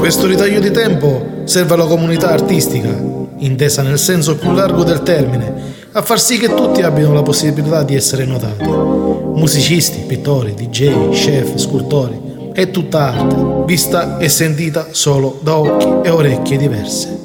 [0.00, 2.88] Questo ritaglio di tempo serve alla comunità artistica,
[3.36, 5.52] intesa nel senso più largo del termine,
[5.92, 8.64] a far sì che tutti abbiano la possibilità di essere notati.
[8.64, 16.08] Musicisti, pittori, DJ, chef, scultori, è tutta arte, vista e sentita solo da occhi e
[16.08, 17.18] orecchie diverse.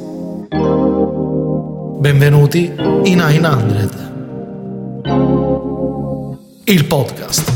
[1.99, 2.73] Benvenuti
[3.03, 3.97] in 900,
[6.65, 7.53] il podcast.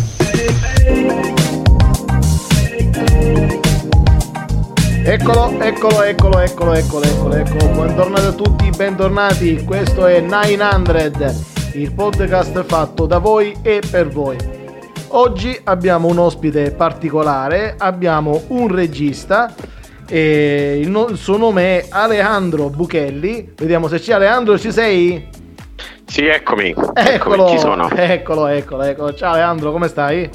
[5.09, 7.67] Eccolo, eccolo, eccolo, eccolo, eccolo, eccolo, eccolo.
[7.69, 9.63] Buongiorno a tutti, bentornati.
[9.63, 11.33] Questo è 900,
[11.73, 14.37] il podcast fatto da voi e per voi.
[15.07, 19.51] Oggi abbiamo un ospite particolare, abbiamo un regista
[20.07, 23.53] e il, no- il suo nome è Alejandro Buchelli.
[23.57, 25.27] Vediamo se c'è Alejandro, ci sei?
[26.05, 26.69] Sì, eccomi.
[26.69, 27.89] Eccolo, Eccomi, ci sono.
[27.89, 29.13] eccolo, eccolo, eccolo.
[29.15, 30.29] Ciao Alejandro, come stai?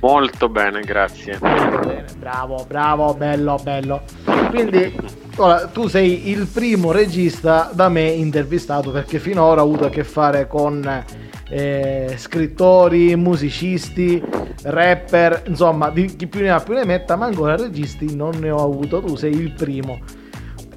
[0.00, 1.38] Molto bene, grazie.
[1.38, 4.02] Bene, bravo, bravo, bello, bello.
[4.50, 4.94] Quindi,
[5.36, 10.04] ora, tu sei il primo regista da me intervistato perché finora ho avuto a che
[10.04, 11.04] fare con
[11.48, 14.22] eh, scrittori, musicisti,
[14.62, 18.50] rapper, insomma, di chi più ne ha più ne metta, ma ancora registi non ne
[18.50, 19.00] ho avuto.
[19.00, 19.98] Tu sei il primo.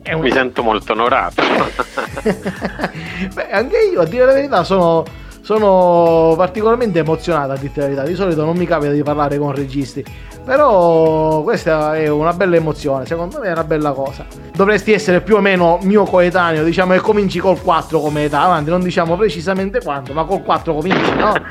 [0.09, 1.41] Un- Mi sento molto onorato.
[3.33, 5.03] Beh, anche io, a dire la verità, sono,
[5.47, 7.53] sono particolarmente emozionato.
[7.53, 10.03] A dirti la verità, di solito non mi capita di parlare con registi,
[10.43, 13.05] però questa è una bella emozione.
[13.05, 14.25] Secondo me è una bella cosa.
[14.53, 18.69] Dovresti essere più o meno mio coetaneo, diciamo che cominci col 4 come età, avanti,
[18.69, 21.33] non diciamo precisamente quanto, ma col 4 cominci, no?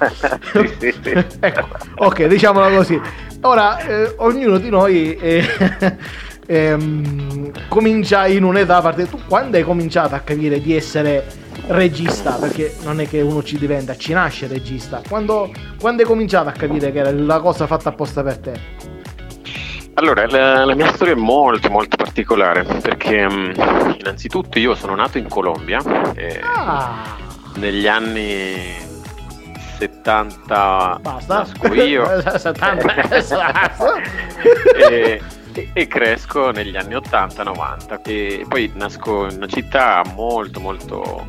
[0.52, 1.10] Sì, sì, sì.
[1.40, 3.00] ecco, ok, diciamola così.
[3.40, 5.42] Ora, eh, ognuno di noi eh,
[6.44, 9.08] ehm, comincia in un'età a parte.
[9.08, 11.35] Tu quando hai cominciato a capire di essere
[11.68, 12.32] regista?
[12.32, 15.02] Perché non è che uno ci diventa, ci nasce regista.
[15.08, 18.60] Quando, quando hai cominciato a capire che era la cosa fatta apposta per te?
[19.94, 25.16] Allora, la, la mia storia è molto molto particolare perché mh, innanzitutto io sono nato
[25.16, 25.80] in Colombia
[26.14, 27.16] e Ah,
[27.54, 28.74] negli anni
[29.78, 31.34] 70 basta.
[31.38, 32.94] nasco io 70.
[34.90, 35.22] e,
[35.72, 41.24] e cresco negli anni 80-90 e poi nasco in una città molto molto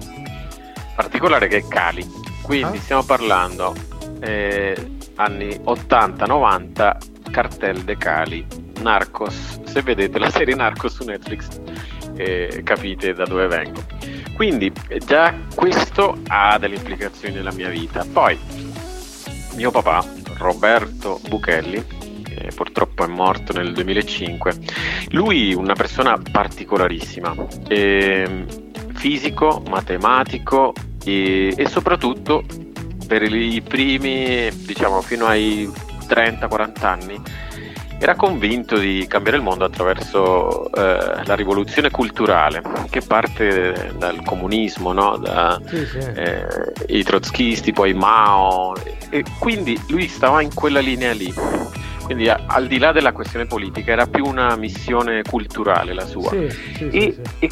[0.98, 2.04] particolare che è Cali.
[2.42, 2.82] Quindi Ah.
[2.82, 3.76] stiamo parlando
[4.22, 4.76] eh,
[5.16, 6.98] anni 80-90
[7.30, 8.46] cartel de Cali
[8.82, 9.62] Narcos.
[9.64, 11.62] Se vedete la serie Narcos su Netflix
[12.16, 13.84] eh, capite da dove vengo.
[14.34, 18.04] Quindi eh, già questo ha delle implicazioni nella mia vita.
[18.12, 18.38] Poi
[19.56, 20.04] mio papà
[20.38, 21.86] Roberto Buchelli
[22.24, 24.56] che purtroppo è morto nel 2005
[25.10, 27.36] lui una persona particolarissima.
[27.68, 28.46] Ehm,
[28.98, 30.74] fisico matematico
[31.06, 32.44] e, e soprattutto
[33.08, 35.70] per i primi diciamo fino ai
[36.10, 37.22] 30-40 anni
[38.00, 44.94] era convinto di cambiare il mondo attraverso eh, la rivoluzione culturale che parte dal comunismo,
[44.94, 45.18] no?
[45.18, 45.98] da, Sì, sì.
[45.98, 46.46] eh,
[46.90, 48.76] i trotskisti, poi Mao,
[49.10, 51.34] e quindi lui stava in quella linea lì.
[52.04, 56.30] Quindi a- al di là della questione politica era più una missione culturale la sua.
[56.30, 57.50] Sì, E, e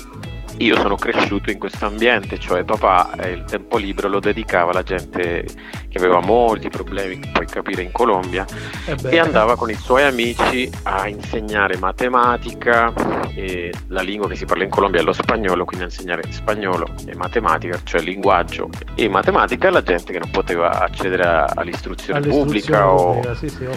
[0.57, 4.83] io sono cresciuto in questo ambiente, cioè papà eh, il tempo libero lo dedicava alla
[4.83, 5.45] gente
[5.89, 8.45] che aveva molti problemi, che puoi capire in Colombia,
[8.85, 12.93] Eh e andava con i suoi amici a insegnare matematica
[13.33, 16.87] e la lingua che si parla in Colombia è lo spagnolo, quindi a insegnare spagnolo
[17.05, 22.45] e matematica, cioè linguaggio e matematica alla gente che non poteva accedere a- all'istruzione All'istruzione
[22.45, 23.67] pubblica o Sì, sì,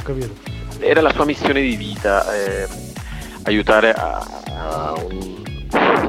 [0.81, 2.69] era la sua missione di vita eh,
[3.45, 5.38] aiutare a, a un-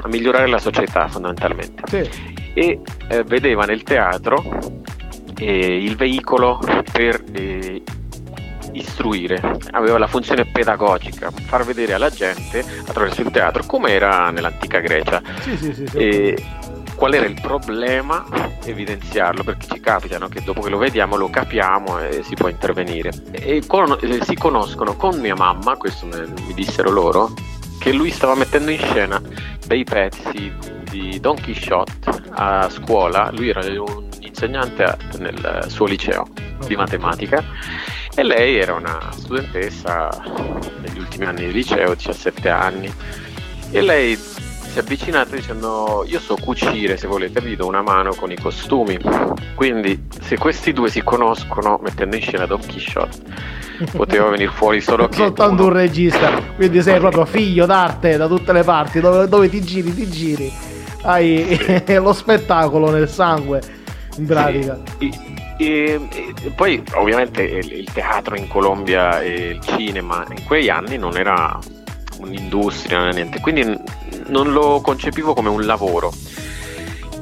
[0.01, 1.83] a migliorare la società fondamentalmente.
[1.87, 2.37] Sì.
[2.53, 4.43] e eh, vedeva nel teatro
[5.37, 6.59] eh, il veicolo
[6.91, 7.81] per eh,
[8.73, 14.79] istruire, aveva la funzione pedagogica, far vedere alla gente attraverso il teatro come era nell'antica
[14.79, 15.21] Grecia.
[15.41, 16.43] Sì, sì, sì, e
[16.95, 18.25] qual era il problema,
[18.65, 22.49] evidenziarlo perché ci capita no, che dopo che lo vediamo lo capiamo e si può
[22.49, 23.11] intervenire.
[23.31, 27.31] E con- eh, si conoscono con mia mamma, questo me- mi dissero loro,
[27.79, 29.21] che lui stava mettendo in scena
[29.69, 30.51] dei pezzi
[30.89, 31.91] di Don Quixote
[32.31, 36.27] a scuola, lui era un insegnante nel suo liceo
[36.65, 37.43] di matematica
[38.15, 40.09] e lei era una studentessa
[40.81, 42.91] negli ultimi anni di liceo, 17 anni,
[43.69, 44.17] e lei
[44.71, 48.37] si è avvicinata dicendo io so cucire, se volete vi do una mano con i
[48.37, 48.97] costumi.
[49.55, 53.17] Quindi se questi due si conoscono mettendo in scena Don Quixote,
[53.95, 55.15] poteva venire fuori solo che...
[55.17, 59.47] soltanto uno- un regista quindi sei proprio figlio d'arte da tutte le parti dove, dove
[59.49, 60.51] ti giri ti giri
[61.03, 61.57] hai
[61.95, 63.61] lo spettacolo nel sangue
[64.17, 65.37] in pratica Sì.
[65.57, 70.97] E, e- poi ovviamente il, il teatro in Colombia e il cinema in quei anni
[70.97, 71.57] non era
[72.19, 73.39] un'industria, niente.
[73.39, 73.77] Quindi
[74.29, 76.11] non lo concepivo come un lavoro.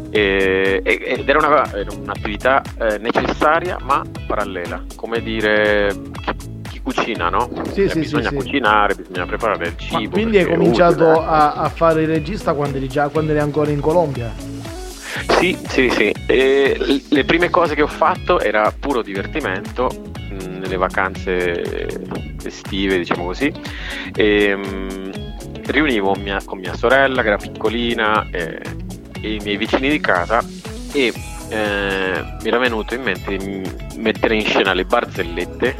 [0.09, 5.93] ed era, una, era un'attività eh, necessaria ma parallela, come dire
[6.69, 7.49] chi cucina, no?
[7.71, 10.01] Sì, eh, sì, bisogna sì, cucinare, bisogna preparare il cibo.
[10.03, 13.71] Ma quindi hai cominciato a, a, fare il regista quando eri, già, quando eri ancora
[13.71, 14.31] in Colombia?
[15.39, 16.13] Sì, sì, sì.
[16.25, 19.89] E le prime cose che ho fatto era puro divertimento
[20.29, 21.87] mh, nelle vacanze
[22.43, 23.51] estive, diciamo così.
[24.15, 25.16] E, mh,
[25.67, 28.59] riunivo mia, con mia sorella che era piccolina e,
[29.21, 30.43] e i miei vicini di casa
[30.91, 31.13] e
[31.49, 33.61] eh, mi era venuto in mente di
[33.95, 35.75] mettere in scena le barzellette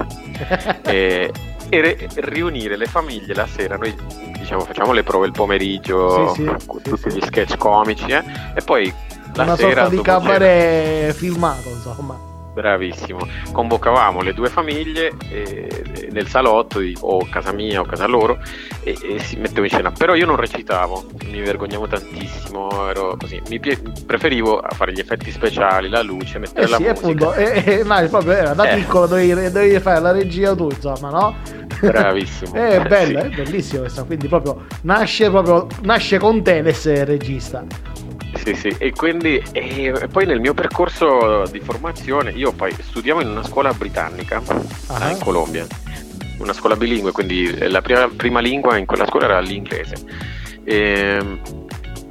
[0.84, 1.31] e,
[1.69, 3.78] e re, riunire le famiglie la sera.
[3.78, 3.95] Noi
[4.38, 8.24] diciamo facciamo le prove il pomeriggio, sì, sì, con tutti sì, gli sketch comici eh,
[8.56, 8.94] e poi
[9.34, 12.26] la una sera sorta di cabaret filmato, insomma.
[12.57, 13.19] Bravissimo,
[13.51, 18.39] convocavamo le due famiglie eh, nel salotto o casa mia o casa loro
[18.81, 23.39] e, e, si metteva in scena, però io non recitavo, mi vergognavo tantissimo, ero così,
[23.50, 27.00] mi pie- preferivo fare gli effetti speciali, la luce, mettere Eh la sì, musica.
[27.00, 28.75] appunto, eh, eh, no, proprio, era da Eh.
[28.77, 31.36] piccolo dovevi, dovevi fare la regia tu, insomma, no?
[31.80, 32.53] Bravissimo.
[32.56, 33.27] è Eh, bella, sì.
[33.27, 37.63] è bellissima questa, quindi proprio nasce, proprio nasce con te l'essere regista.
[38.48, 43.28] Sì, sì, e quindi e poi nel mio percorso di formazione io poi studiavo in
[43.28, 44.42] una scuola britannica
[44.88, 45.10] Ah.
[45.10, 45.68] eh, in Colombia,
[46.40, 49.96] una scuola bilingue, quindi la prima, prima lingua in quella scuola era l'inglese.
[50.64, 51.40] E,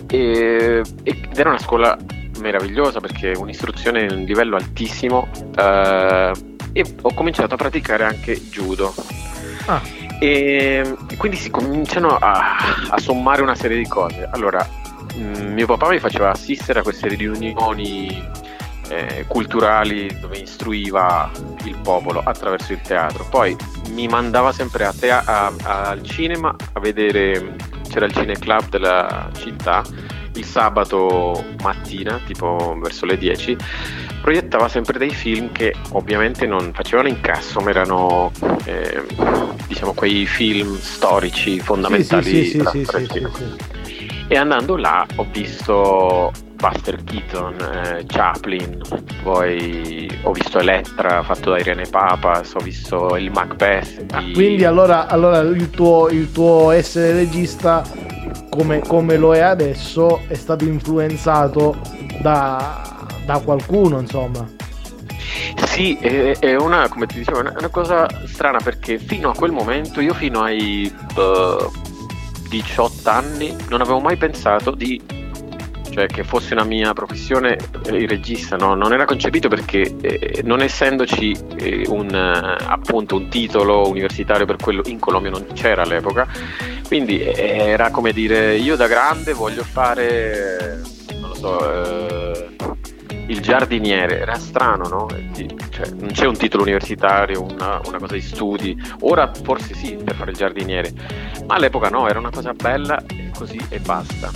[0.09, 1.97] e- ed era una scuola
[2.41, 6.33] meravigliosa perché un'istruzione di un livello altissimo eh,
[6.73, 8.95] e ho cominciato a praticare anche judo.
[9.69, 9.81] Ah,
[10.21, 12.57] E e quindi si cominciano a,
[12.91, 14.29] a sommare una serie di cose.
[14.33, 14.85] Allora,
[15.17, 18.25] mh, mio papà mi faceva assistere a queste riunioni
[18.89, 21.31] eh, culturali dove istruiva
[21.65, 23.27] il popolo attraverso il teatro.
[23.29, 23.57] Poi
[23.91, 27.57] mi mandava sempre a tea- a- a- al cinema a vedere,
[27.89, 29.83] c'era il cineclub della città,
[30.35, 33.57] il sabato mattina, tipo verso le 10,
[34.21, 38.31] proiettava sempre dei film che ovviamente non facevano incasso, ma erano
[38.65, 39.03] eh,
[39.67, 43.27] diciamo quei film storici fondamentali sì, sì, sì,
[44.29, 48.81] E andando là ho visto Buster Keaton, eh, Chaplin,
[49.23, 54.33] poi ho visto Elettra fatto da Irene Papas, ho visto il Macbeth Ah, di...
[54.33, 57.85] quindi allora, allora il, tuo, il tuo essere regista,
[58.49, 61.77] come, come lo è adesso, è stato influenzato
[62.21, 64.49] da, da qualcuno, insomma.
[65.67, 69.53] Sì, è, è una, come ti dicevo, è una, cosa strana perché fino a quel
[69.53, 71.71] momento, io fino ai eh,
[72.49, 75.01] 18 anni, non avevo mai pensato di,
[75.97, 77.57] cioè che fosse una mia professione
[77.87, 78.75] eh, il regista, no?
[78.75, 84.57] non era concepito perché eh, non essendoci eh, un, eh, appunto un titolo universitario per
[84.57, 86.29] quello in Colombia non c'era all'epoca,
[86.87, 90.83] quindi eh, era come dire io da grande voglio fare,
[91.19, 92.16] non lo so, eh,
[93.29, 95.09] il giardiniere, era strano, no?
[95.15, 99.75] E ti- cioè, non c'è un titolo universitario, una, una cosa di studi, ora forse
[99.75, 100.93] sì per fare il giardiniere,
[101.47, 104.31] ma all'epoca no, era una cosa bella e così e basta.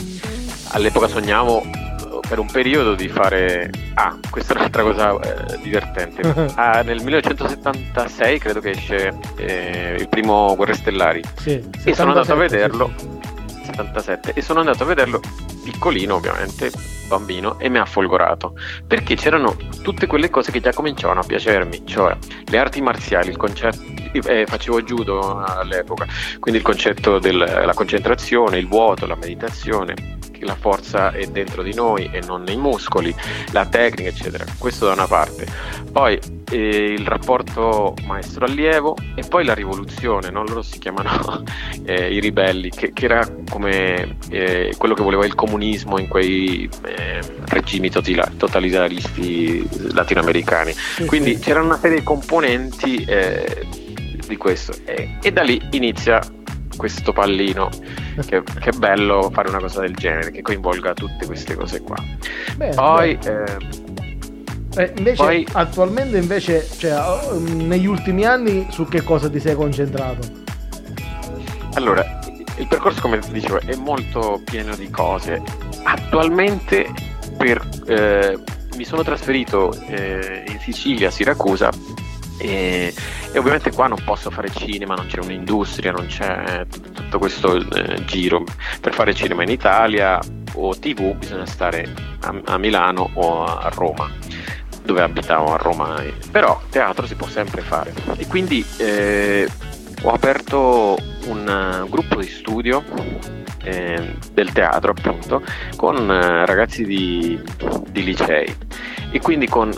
[0.73, 3.71] All'epoca sognavo eh, per un periodo di fare...
[3.95, 6.49] Ah, questa è un'altra cosa eh, divertente.
[6.55, 12.33] Ah, nel 1976 credo che esce eh, il primo Guerre Stellari Sì, e sono andato
[12.33, 13.09] a 77, vederlo sì,
[13.65, 13.65] sì.
[13.65, 15.21] 77 e sono andato a vederlo
[15.71, 16.71] piccolino ovviamente
[17.07, 18.55] bambino e mi ha folgorato.
[18.87, 23.37] Perché c'erano tutte quelle cose che già cominciavano a piacermi cioè le arti marziali il
[23.37, 26.05] concetto eh, facevo judo all'epoca
[26.41, 32.09] quindi il concetto della concentrazione il vuoto la meditazione la forza è dentro di noi
[32.13, 33.15] e non nei muscoli
[33.53, 34.45] la tecnica eccetera.
[34.59, 35.47] Questo da una parte.
[35.91, 36.19] Poi
[36.57, 40.45] il rapporto maestro allievo e poi la rivoluzione no?
[40.45, 41.43] loro si chiamano
[41.85, 46.69] eh, i ribelli che, che era come eh, quello che voleva il comunismo in quei
[46.87, 51.41] eh, regimi totila- totalitaristi latinoamericani Sì, quindi sì.
[51.41, 53.67] c'era una serie di componenti eh,
[54.27, 56.21] di questo e, e da lì inizia
[56.77, 57.69] questo pallino
[58.27, 61.97] che, che bello fare una cosa del genere che coinvolga tutte queste cose qua
[62.57, 63.45] Bene, poi bene.
[63.45, 63.90] eh,
[64.77, 69.55] Eh, invece, poi- attualmente, invece, cioè, oh, negli ultimi anni, su che cosa ti sei
[69.55, 70.21] concentrato?
[71.75, 72.21] Allora,
[72.57, 75.43] il percorso, come dicevo, è molto pieno di cose.
[75.83, 76.89] Attualmente
[77.37, 78.39] per, eh,
[78.77, 81.71] mi sono trasferito eh, in Sicilia, a Siracusa,
[82.39, 82.95] e,
[83.33, 87.57] e ovviamente qua non posso fare cinema, non c'è un'industria, non c'è tut- tutto questo
[87.57, 88.45] eh, giro.
[88.81, 90.19] Per fare cinema in Italia
[90.55, 94.11] o TV bisogna stare a, a Milano o a Roma
[94.91, 97.93] dove abitavo a Roma, però teatro si può sempre fare.
[98.17, 99.49] E quindi eh,
[100.03, 102.83] ho aperto un uh, gruppo di studio
[103.63, 105.43] eh, del teatro appunto
[105.77, 107.41] con uh, ragazzi di,
[107.91, 108.53] di, licei
[109.13, 109.71] e quindi con,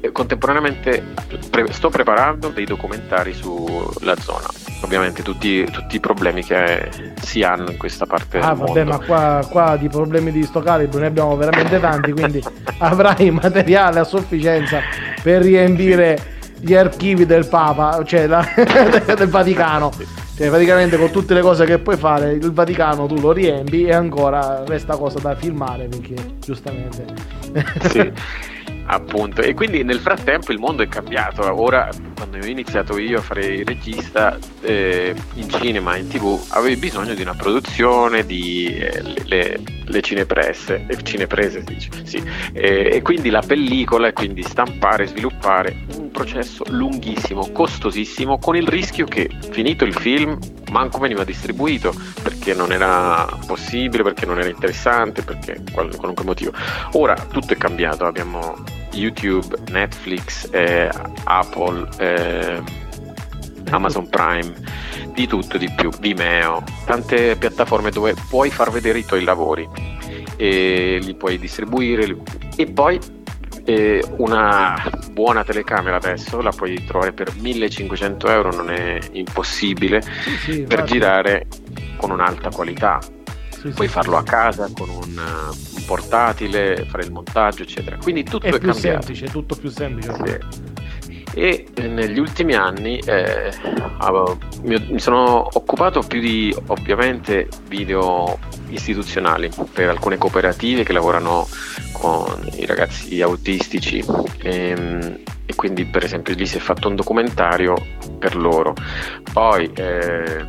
[0.00, 1.02] eh, contemporaneamente
[1.48, 6.88] pre- sto preparando dei documentari sulla zona ovviamente tutti, tutti, i problemi che
[7.20, 8.98] si hanno in questa parte ah, vabbè, mondo.
[8.98, 12.42] ma qua, qua, di problemi di sto calibro ne abbiamo veramente tanti, quindi
[12.78, 14.80] avrai materiale a sufficienza
[15.22, 19.90] per riempire gli archivi del Papa, cioè la, del Vaticano.
[20.36, 23.92] Cioè, praticamente con tutte le cose che puoi fare, il Vaticano tu lo riempi e
[23.92, 27.04] ancora resta cosa da filmare perché giustamente.
[27.90, 28.12] Sì.
[28.92, 31.42] Appunto, e quindi nel frattempo il mondo è cambiato.
[31.60, 36.74] Ora, quando ho iniziato io a fare il regista eh, in cinema, in tv, avevi
[36.74, 42.22] bisogno di una produzione, di eh, le, le cinepresse, le cineprese si dice, sì.
[42.52, 48.66] e, e quindi la pellicola, e quindi stampare, sviluppare un processo lunghissimo, costosissimo, con il
[48.66, 50.36] rischio che finito il film
[50.72, 56.52] manco veniva distribuito perché non era possibile, perché non era interessante, perché qualunque motivo.
[56.94, 60.90] Ora tutto è cambiato, abbiamo YouTube, Netflix, eh,
[61.24, 62.62] Apple, eh,
[63.70, 64.52] Amazon Prime,
[65.14, 69.68] di tutto di più, Vimeo, tante piattaforme dove puoi far vedere i tuoi lavori
[70.36, 72.16] e li puoi distribuire
[72.56, 72.98] e poi
[73.64, 74.74] eh, una
[75.12, 80.78] buona telecamera adesso la puoi trovare per 1500 euro, non è impossibile Sì, sì, per
[80.78, 80.92] infatti.
[80.92, 81.46] girare
[81.96, 82.98] con un'alta qualità.
[83.50, 83.68] Sì.
[83.70, 85.20] Puoi farlo a casa con un
[85.90, 87.96] portatile, fare il montaggio, eccetera.
[87.96, 88.78] Quindi tutto è, È più cambiato.
[88.78, 90.14] semplice, è tutto più semplice.
[90.24, 91.24] Sì.
[91.34, 93.52] E eh, negli ultimi anni eh,
[93.98, 101.48] avevo- mi, sono occupato più di ovviamente video istituzionali per alcune cooperative che lavorano
[101.92, 104.04] con i ragazzi autistici
[104.42, 107.74] ehm, e quindi per esempio lì si è fatto un documentario
[108.18, 108.74] per loro.
[109.32, 110.46] Poi eh,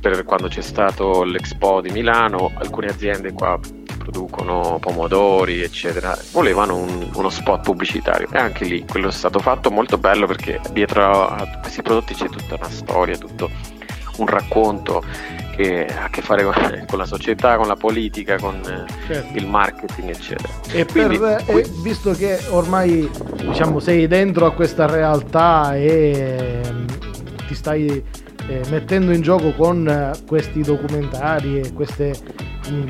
[0.00, 3.58] per quando c'è stato l'Expo di Milano alcune aziende qua
[4.02, 6.16] producono pomodori eccetera.
[6.32, 8.28] Volevano un- uno spot pubblicitario.
[8.32, 12.28] E anche lì quello è stato fatto molto bello perché dietro a questi prodotti c'è
[12.28, 13.48] tutta una storia tutto
[14.18, 15.02] un racconto
[15.56, 16.52] che ha a che fare con,
[16.86, 19.38] con la società con la politica con eh, Certo.
[19.38, 20.48] il marketing eccetera.
[20.72, 26.86] E per, Quindi, e visto che ormai diciamo, sei dentro a questa realtà e mm,
[27.46, 28.04] ti stai
[28.48, 32.14] eh, mettendo in gioco con eh, questi documentari e queste,
[32.70, 32.82] mm,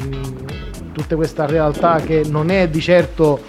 [0.93, 3.41] tutta questa realtà che non è di certo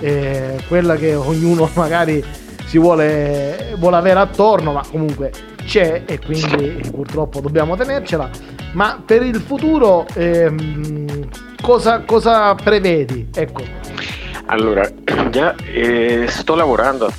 [0.00, 2.24] eh, quella che ognuno magari
[2.64, 5.30] si vuole, vuole avere attorno, ma comunque
[5.64, 8.30] c'è e quindi purtroppo dobbiamo tenercela.
[8.72, 11.28] Ma per il futuro ehm,
[11.60, 13.28] cosa, cosa prevedi?
[13.34, 13.62] Ecco.
[14.46, 14.88] Allora,
[15.30, 17.12] già eh, sto lavorando,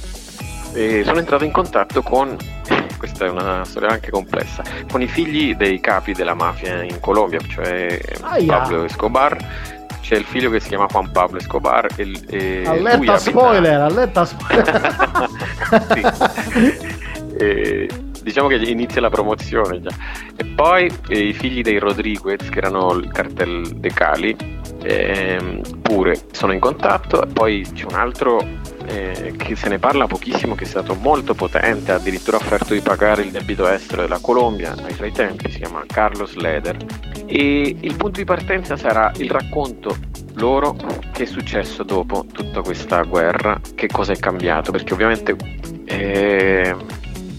[0.74, 2.36] eh, sono entrato in contatto con,
[3.24, 7.40] questa è una storia anche complessa, con i figli dei capi della mafia in Colombia,
[7.40, 8.58] cioè Aia.
[8.58, 9.38] Pablo Escobar,
[10.02, 15.32] c'è il figlio che si chiama Juan Pablo Escobar e, e Allerta spoiler, allerta spoiler.
[16.54, 16.92] Sì.
[17.36, 17.88] E
[18.22, 19.90] diciamo che inizia la promozione già.
[20.36, 24.36] E poi eh, i figli dei Rodriguez, che erano il cartel De Cali,
[24.84, 27.26] ehm, pure sono in contatto.
[27.32, 28.46] Poi c'è un altro
[28.86, 32.82] eh, che se ne parla pochissimo, che è stato molto potente, ha addirittura offerto di
[32.82, 36.78] pagare il debito estero della Colombia ai suoi tempi, si chiama Carlos Leder.
[37.26, 39.96] E il punto di partenza sarà il racconto
[40.36, 40.76] loro
[41.12, 45.36] che è successo dopo tutta questa guerra, che cosa è cambiato, perché ovviamente
[45.86, 46.76] eh,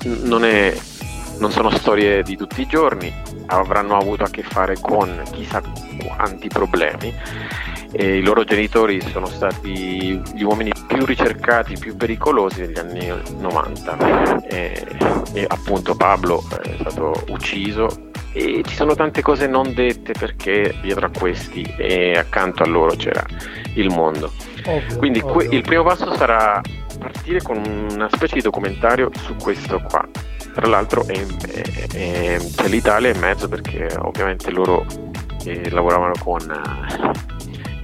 [0.04, 0.74] non, è,
[1.44, 3.12] non sono storie di tutti i giorni,
[3.48, 5.60] avranno avuto a che fare con chissà
[6.02, 7.12] quanti problemi.
[7.92, 14.46] E I loro genitori sono stati gli uomini più ricercati, più pericolosi negli anni 90
[14.48, 14.86] e,
[15.34, 21.04] e appunto Pablo è stato ucciso e ci sono tante cose non dette perché dietro
[21.04, 23.22] a questi e accanto a loro c'era
[23.74, 24.32] il mondo.
[24.64, 25.32] Ovvio, Quindi ovvio.
[25.34, 26.58] que- il primo passo sarà
[26.98, 27.58] partire con
[27.90, 30.08] una specie di documentario su questo qua.
[30.54, 34.86] Tra l'altro è- è- è- c'è l'Italia in mezzo perché ovviamente loro
[35.44, 37.10] eh, lavoravano con eh,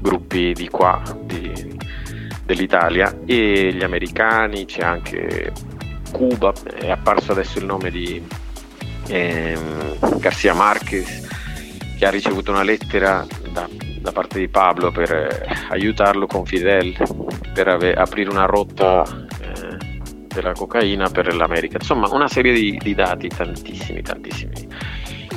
[0.01, 1.77] gruppi di qua, di-
[2.45, 5.53] dell'Italia e gli americani, c'è anche
[6.13, 8.25] Cuba, è apparso adesso il nome di
[9.09, 11.29] ehm, Garcia Marquez
[11.99, 13.69] che ha ricevuto una lettera da,
[14.01, 16.97] da parte di Pablo per eh, aiutarlo con Fidel
[17.53, 19.05] per ave- aprire una rotta
[20.41, 21.77] eh, della cocaina per l'America.
[21.79, 24.67] Insomma, una serie di, di dati, tantissimi, tantissimi,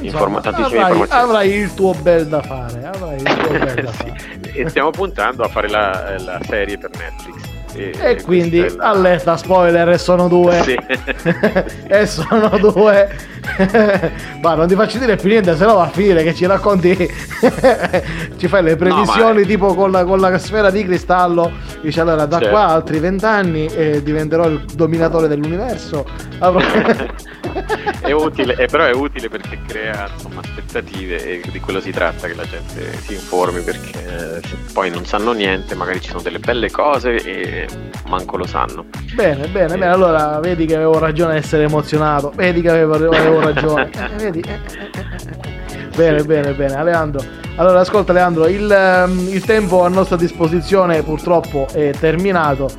[0.01, 1.24] informa- tantissime avrai, informazioni.
[1.24, 2.89] avrai il tuo bel da fare.
[3.03, 4.51] Bel da Sì, fare.
[4.53, 7.51] E stiamo puntando a fare la, la serie per Netflix.
[7.75, 10.62] E, E quindi la- allerta spoiler e sono due.
[10.62, 10.77] Sì.
[11.88, 13.10] e sono due
[14.41, 16.95] ma non ti faccio dire più niente, se no va a finire che ci racconti,
[18.38, 21.51] ci fai le previsioni no, tipo con la, con la, sfera di cristallo.
[21.81, 22.53] Dici allora da certo.
[22.53, 26.05] qua altri vent'anni e diventerò il dominatore dell'universo.
[28.01, 32.27] è utile, è, però è utile perché crea insomma, aspettative e di quello si tratta
[32.27, 34.41] che la gente si informi perché
[34.73, 37.67] poi non sanno niente, magari ci sono delle belle cose e
[38.07, 38.85] manco lo sanno.
[39.13, 43.33] Bene, bene, bene, allora vedi che avevo ragione a essere emozionato, vedi che avevo, avevo
[43.40, 43.90] ragione.
[44.04, 44.40] Eh, vedi?
[44.46, 46.25] Eh, eh, bene, sì.
[46.25, 47.24] bene, bene, Aleandro.
[47.56, 52.70] Allora, ascolta Leandro, il, ehm, il tempo a nostra disposizione purtroppo è terminato.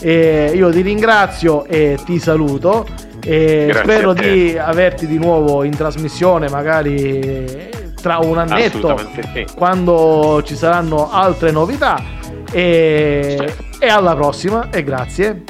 [0.00, 2.86] E io ti ringrazio e ti saluto.
[3.24, 7.70] E spero di averti di nuovo in trasmissione, magari
[8.02, 8.98] tra un annetto,
[9.32, 9.46] sì.
[9.54, 12.02] quando ci saranno altre novità.
[12.50, 13.64] E, certo.
[13.78, 15.44] e alla prossima e grazie.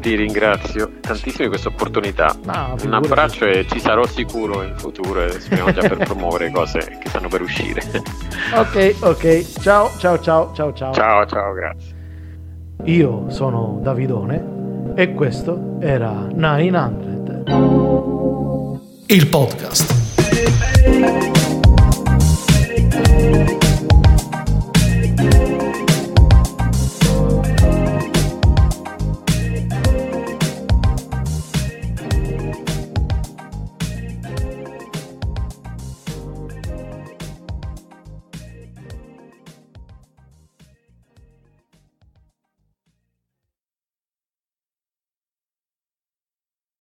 [0.00, 2.34] Ti ringrazio tantissimo di questa opportunità.
[2.44, 6.78] No, un abbraccio e ci sarò sicuro in futuro e speriamo già per promuovere cose
[7.00, 7.82] che stanno per uscire.
[8.54, 9.60] ok, ok.
[9.60, 10.92] Ciao, ciao, ciao, ciao, ciao.
[10.92, 11.96] Ciao, ciao, grazie.
[12.84, 17.44] Io sono Davidone e questo era 900.
[19.06, 19.96] Il podcast.